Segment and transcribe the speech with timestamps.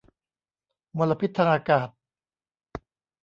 [0.97, 1.89] มลพิษทางอากาศ